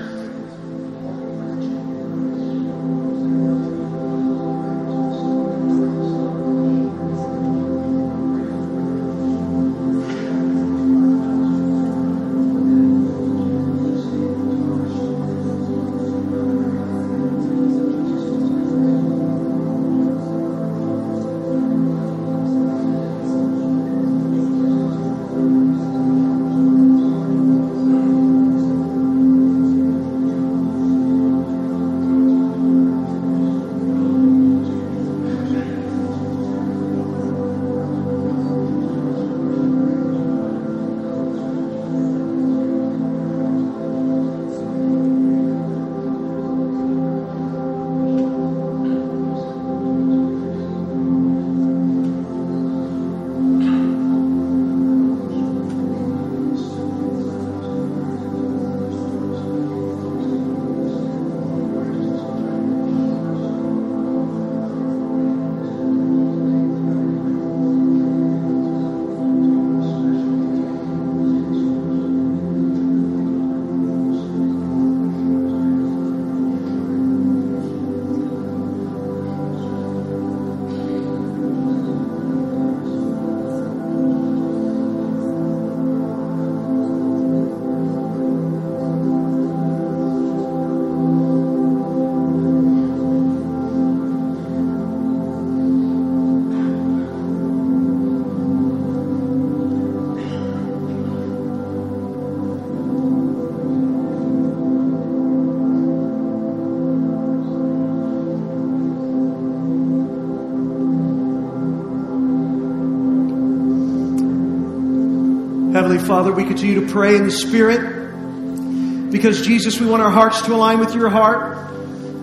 [115.99, 120.53] Father, we continue to pray in the Spirit because, Jesus, we want our hearts to
[120.53, 121.71] align with your heart.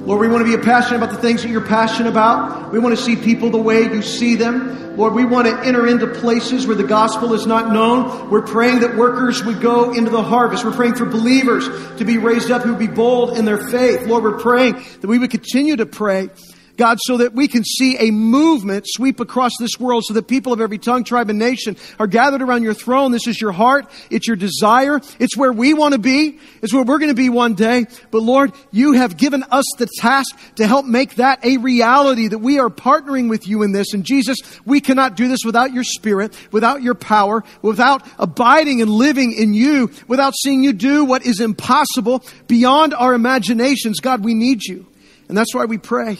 [0.06, 2.72] Lord, we want to be passionate about the things that you're passionate about.
[2.72, 4.96] We want to see people the way you see them.
[4.96, 8.30] Lord, we want to enter into places where the gospel is not known.
[8.30, 10.64] We're praying that workers would go into the harvest.
[10.64, 11.68] We're praying for believers
[11.98, 14.06] to be raised up who would be bold in their faith.
[14.06, 16.30] Lord, we're praying that we would continue to pray
[16.76, 20.52] God, so that we can see a movement sweep across this world so that people
[20.52, 23.12] of every tongue, tribe, and nation are gathered around your throne.
[23.12, 23.90] This is your heart.
[24.10, 25.00] It's your desire.
[25.18, 26.38] It's where we want to be.
[26.62, 27.86] It's where we're going to be one day.
[28.10, 32.38] But Lord, you have given us the task to help make that a reality that
[32.38, 33.92] we are partnering with you in this.
[33.92, 38.90] And Jesus, we cannot do this without your spirit, without your power, without abiding and
[38.90, 44.00] living in you, without seeing you do what is impossible beyond our imaginations.
[44.00, 44.86] God, we need you.
[45.28, 46.18] And that's why we pray.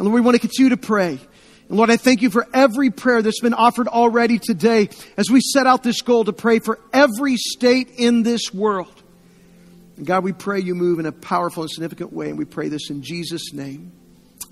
[0.00, 1.18] And Lord, we want to continue to pray.
[1.68, 4.88] And Lord, I thank you for every prayer that's been offered already today
[5.18, 9.02] as we set out this goal to pray for every state in this world.
[9.98, 12.70] And God, we pray you move in a powerful and significant way, and we pray
[12.70, 13.92] this in Jesus' name.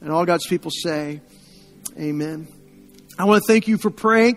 [0.02, 1.22] And all God's people say,
[1.98, 2.46] Amen.
[3.18, 4.36] I want to thank you for praying.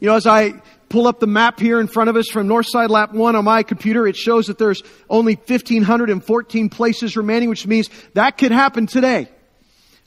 [0.00, 0.54] You know, as I
[0.88, 3.62] pull up the map here in front of us from Northside Lap 1 on my
[3.64, 9.28] computer, it shows that there's only 1,514 places remaining, which means that could happen today.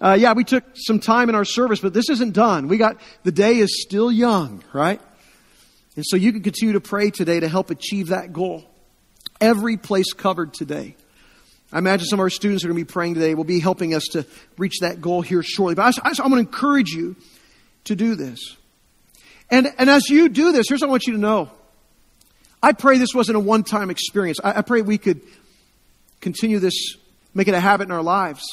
[0.02, 2.68] Uh, yeah, we took some time in our service, but this isn't done.
[2.68, 5.00] We got, the day is still young, right?
[5.96, 8.66] And so you can continue to pray today to help achieve that goal.
[9.40, 10.96] Every place covered today.
[11.72, 13.94] I imagine some of our students are going to be praying today will be helping
[13.94, 14.26] us to
[14.58, 15.76] reach that goal here shortly.
[15.76, 17.16] But I, I'm going to encourage you
[17.86, 18.58] to do this.
[19.50, 21.52] And, and as you do this, here's what I want you to know.
[22.64, 24.40] I pray this wasn't a one time experience.
[24.44, 25.22] I, I pray we could
[26.20, 26.96] continue this,
[27.34, 28.44] make it a habit in our lives.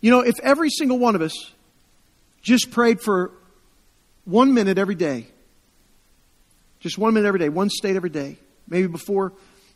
[0.00, 1.52] You know, if every single one of us
[2.42, 3.32] just prayed for
[4.24, 5.26] one minute every day,
[6.80, 8.36] just one minute every day, one state every day,
[8.68, 9.32] maybe before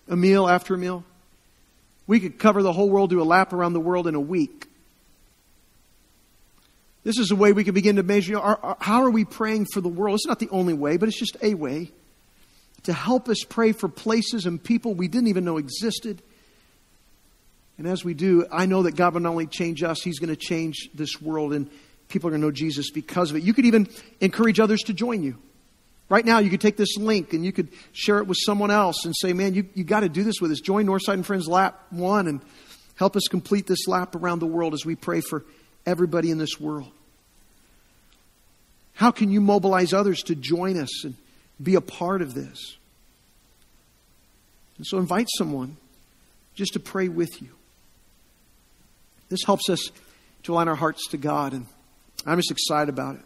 [0.08, 1.04] a meal, after a meal,
[2.06, 4.66] we could cover the whole world, do a lap around the world in a week.
[7.04, 9.66] This is a way we could begin to measure our, our, how are we praying
[9.72, 10.14] for the world?
[10.14, 11.90] It's not the only way, but it's just a way
[12.84, 16.22] to help us pray for places and people we didn't even know existed
[17.78, 20.30] and as we do, I know that God will not only change us, He's going
[20.30, 21.70] to change this world, and
[22.08, 23.42] people are going to know Jesus because of it.
[23.42, 23.88] You could even
[24.20, 25.38] encourage others to join you.
[26.08, 29.06] Right now, you could take this link and you could share it with someone else
[29.06, 30.60] and say, man, you, you got to do this with us.
[30.60, 32.42] Join Northside and Friends Lap 1 and
[32.96, 35.42] help us complete this lap around the world as we pray for
[35.86, 36.90] everybody in this world.
[38.92, 41.14] How can you mobilize others to join us and
[41.62, 42.76] be a part of this?
[44.76, 45.78] And so invite someone
[46.54, 47.48] just to pray with you.
[49.32, 49.90] This helps us
[50.42, 51.54] to align our hearts to God.
[51.54, 51.64] And
[52.26, 53.22] I'm just excited about it.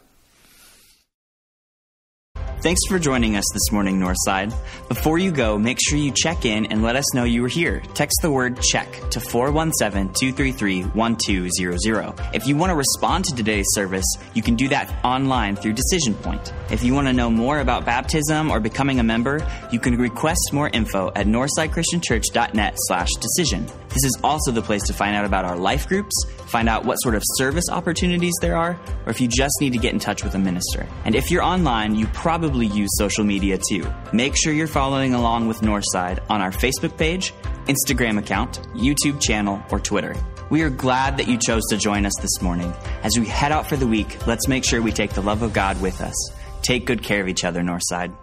[2.60, 4.52] Thanks for joining us this morning, Northside.
[4.88, 7.82] Before you go, make sure you check in and let us know you were here.
[7.92, 12.34] Text the word check to 417 233 1200.
[12.34, 16.14] If you want to respond to today's service, you can do that online through Decision
[16.14, 16.54] Point.
[16.70, 20.50] If you want to know more about baptism or becoming a member, you can request
[20.52, 23.66] more info at northsidechristianchurch.net slash decision.
[23.90, 26.14] This is also the place to find out about our life groups,
[26.56, 29.78] find out what sort of service opportunities there are, or if you just need to
[29.78, 30.88] get in touch with a minister.
[31.04, 33.86] And if you're online, you probably use social media too.
[34.14, 37.34] Make sure you're following along with Northside on our Facebook page,
[37.66, 40.16] Instagram account, YouTube channel, or Twitter.
[40.48, 42.72] We are glad that you chose to join us this morning.
[43.02, 45.52] As we head out for the week, let's make sure we take the love of
[45.52, 46.16] God with us.
[46.62, 48.16] Take good care of each other, Northside.